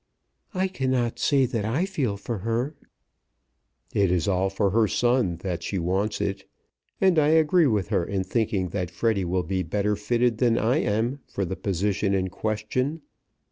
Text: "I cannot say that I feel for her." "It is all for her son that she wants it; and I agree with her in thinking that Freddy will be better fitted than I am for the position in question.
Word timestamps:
"I 0.55 0.67
cannot 0.67 1.19
say 1.19 1.45
that 1.45 1.63
I 1.63 1.85
feel 1.85 2.17
for 2.17 2.39
her." 2.39 2.73
"It 3.93 4.11
is 4.11 4.27
all 4.27 4.49
for 4.49 4.71
her 4.71 4.87
son 4.87 5.35
that 5.43 5.61
she 5.61 5.77
wants 5.77 6.19
it; 6.19 6.49
and 6.99 7.19
I 7.19 7.27
agree 7.27 7.67
with 7.67 7.89
her 7.89 8.03
in 8.03 8.23
thinking 8.23 8.69
that 8.69 8.89
Freddy 8.89 9.25
will 9.25 9.43
be 9.43 9.61
better 9.61 9.95
fitted 9.95 10.39
than 10.39 10.57
I 10.57 10.77
am 10.77 11.19
for 11.27 11.45
the 11.45 11.55
position 11.55 12.15
in 12.15 12.29
question. 12.29 13.03